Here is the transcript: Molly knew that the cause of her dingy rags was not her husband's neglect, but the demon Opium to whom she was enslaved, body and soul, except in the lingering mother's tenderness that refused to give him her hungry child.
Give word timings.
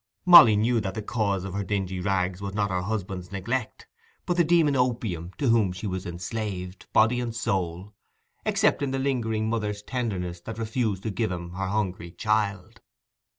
Molly 0.25 0.55
knew 0.55 0.79
that 0.81 0.95
the 0.95 1.03
cause 1.03 1.43
of 1.43 1.53
her 1.53 1.63
dingy 1.63 1.99
rags 1.99 2.41
was 2.41 2.55
not 2.55 2.71
her 2.71 2.81
husband's 2.81 3.31
neglect, 3.31 3.85
but 4.25 4.35
the 4.35 4.43
demon 4.43 4.75
Opium 4.75 5.29
to 5.37 5.49
whom 5.49 5.71
she 5.71 5.85
was 5.85 6.07
enslaved, 6.07 6.87
body 6.91 7.19
and 7.19 7.35
soul, 7.35 7.93
except 8.43 8.81
in 8.81 8.89
the 8.89 8.97
lingering 8.97 9.47
mother's 9.47 9.83
tenderness 9.83 10.41
that 10.41 10.57
refused 10.57 11.03
to 11.03 11.11
give 11.11 11.31
him 11.31 11.51
her 11.51 11.67
hungry 11.67 12.09
child. 12.09 12.81